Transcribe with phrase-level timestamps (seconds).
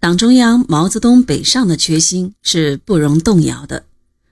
[0.00, 3.84] 党中央毛泽东北上的决心是不容动摇的。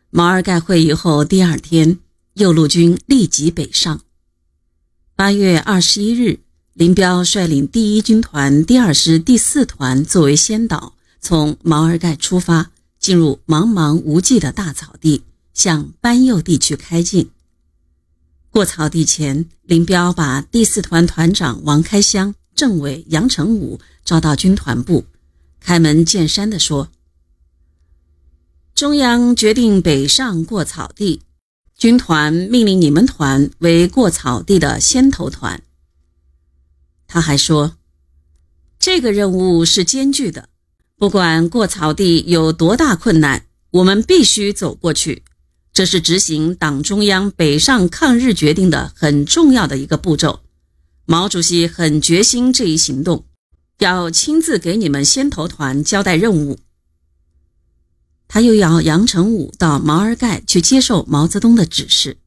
[0.08, 1.98] 毛尔盖会议后第二天，
[2.33, 4.00] 右路军立即北上。
[5.15, 6.41] 八月二十一日，
[6.73, 15.23] 林彪率领第一军团第二师第四团作为先导，从毛尔盖出发，进入茫茫无际的大草地，
[15.53, 17.29] 向班右地区开进。
[18.48, 25.05] 过草地前，林彪把第四团团长王开湘、政委杨成武招到军团部，
[25.61, 26.90] 开门见山地说。
[28.75, 31.22] 中央决定北上过草地，
[31.76, 35.62] 军团命令你们团为过草地的先头团。
[37.08, 37.76] 他还说，
[38.78, 40.48] 这个任务是艰巨的，
[40.96, 45.24] 不管过草地有多大困难，我们必须走过去。
[45.72, 50.40] 这是执行党中央北上抗日决定的很重要的一个步骤。
[51.04, 53.24] 毛主席很决心这一行动，
[53.78, 56.59] 要亲自给你们先头团交代任务。
[58.27, 62.19] 他又要杨成武到毛尔盖去接受毛泽东的指示。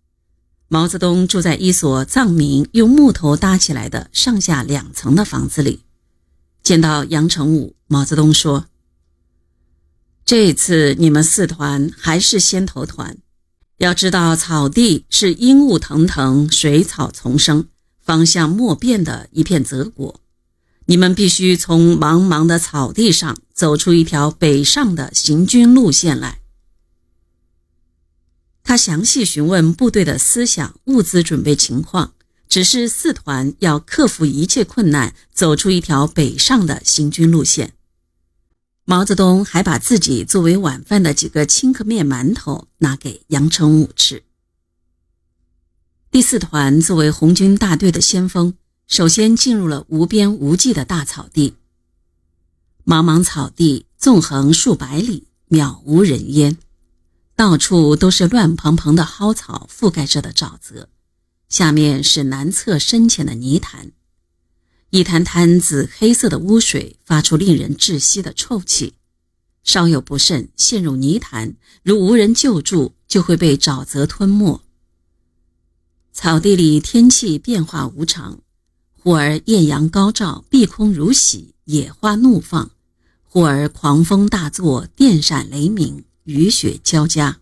[0.67, 5.81] 毛泽东住在一所藏民用木头搭起来的上下两层的房子里。
[6.63, 8.67] 见到杨成武，毛泽东说
[10.23, 13.17] ：“这次你们四团还是先头团，
[13.79, 17.67] 要知道草地是阴雾腾腾、水草丛生、
[17.99, 20.20] 方向莫辨的一片泽国。”
[20.91, 26.41] 你们必须从茫茫的草地上走出一条北上的行军路线来。
[28.61, 32.13] 他详细询问部队的思想、物资准备情况，
[32.49, 37.71] 指示四团要克服一切困难，走出一条北上的行军路线。
[38.83, 44.23] 毛泽东还把自己作为晚饭的几个青稞面馒头拿给杨成武吃。
[46.11, 48.55] 第四团作为红军大队的先锋。
[48.91, 51.55] 首先进入了无边无际的大草地。
[52.85, 56.57] 茫茫草地纵横数百里，渺无人烟，
[57.33, 60.89] 到处都是乱蓬蓬的蒿草覆盖着的沼泽，
[61.47, 63.93] 下面是南侧深浅的泥潭，
[64.89, 68.95] 一滩滩紫黑色的污水发出令人窒息的臭气，
[69.63, 74.61] 稍有不慎陷入泥潭，如无人救助，就会被沼泽吞没。
[76.11, 78.39] 草地里天气变化无常。
[79.03, 82.69] 忽而艳阳高照，碧空如洗，野花怒放；
[83.23, 87.39] 忽而狂风大作，电闪雷鸣，雨雪交加。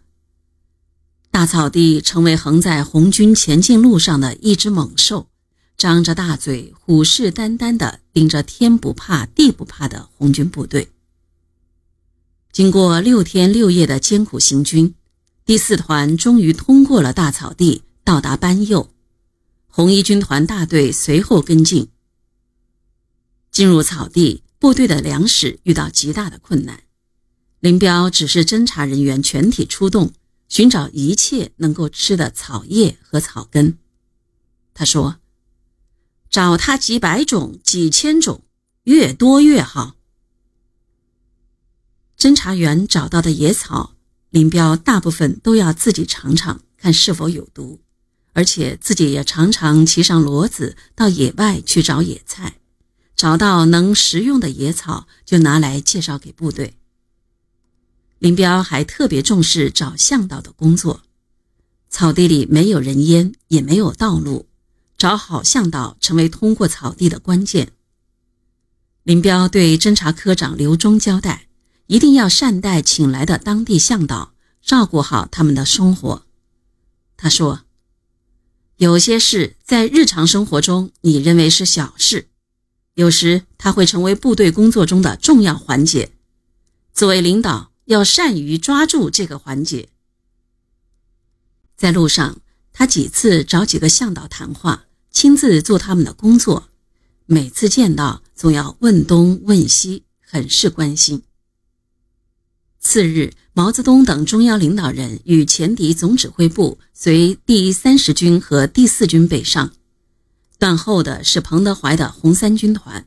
[1.29, 5.27] 大草地成为横在红军前进路上的一只猛兽，
[5.75, 10.87] 张着大嘴，虎视眈眈地盯着天不怕地不怕的红军部队。
[12.53, 14.95] 经过六天六夜的艰苦行军，
[15.45, 18.89] 第四团终于通过了大草地，到达班右。
[19.79, 21.87] 红一军团大队随后跟进。
[23.49, 26.83] 进入草地，部队的粮食遇到极大的困难。
[27.61, 30.11] 林彪指示侦察人员全体出动，
[30.49, 33.77] 寻找一切能够吃的草叶和草根。
[34.73, 35.21] 他说
[36.29, 38.43] ：“找他几百种、几千种，
[38.83, 39.95] 越多越好。”
[42.19, 43.95] 侦察员找到的野草，
[44.29, 47.79] 林彪大部分都要自己尝尝，看是否有毒。
[48.39, 52.53] 而且自己也常常骑上骡子到野外去找野菜，
[53.13, 56.77] 找到能食用的野草就拿来介绍给部队。
[58.17, 61.01] 林彪还特别重视找向导的工作，
[61.89, 64.47] 草地里没有人烟，也没有道路，
[64.97, 67.73] 找好向导成为通过草地的关键。
[69.03, 71.49] 林彪对侦察科长刘忠交代，
[71.87, 76.23] 一定要善待请来的当地向导，照顾好他们的生活。
[77.17, 77.65] 他说。
[78.79, 82.29] 有些事在日常生活中你认为是小事，
[82.93, 86.13] 有时它会成为部队工作中的重要环节。
[86.93, 89.89] 作为领导，要善于抓住这个环节。
[91.75, 92.39] 在路上，
[92.71, 96.69] 他几次找几个向导谈话，亲自做他们的工作。
[97.25, 101.23] 每次见到，总要问东问西，很是关心。
[102.79, 103.33] 次日。
[103.59, 109.73] 毛泽东等中央领导人与前敌总指挥部随第三十军和第四军北上，
[110.57, 113.05] 断后的是彭德怀的红三军团。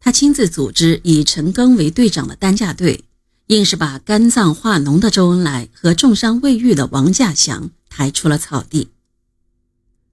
[0.00, 3.04] 他亲自组织以陈赓为队长的担架队，
[3.48, 8.88] 硬是把肝脏化脓的周恩来和重伤未愈的王稼祥抬出了草地。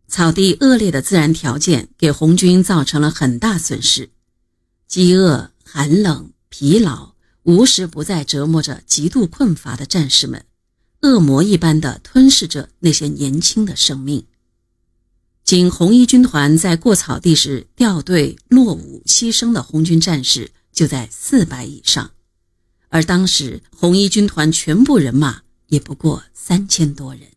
[0.10, 4.10] 草地恶劣的自然条件给红军造成了很大损失，
[4.90, 7.14] 饥饿、寒冷、疲劳。
[7.48, 10.44] 无时不在折磨着极度困乏的战士们，
[11.00, 14.26] 恶魔一般的吞噬着那些年轻的生命。
[15.46, 22.12] 仅红一军团在过草地时掉队落伍牺牲的红军战士就在四百以上，
[22.90, 27.30] 而当时红一军团全部人马也不过三千多人。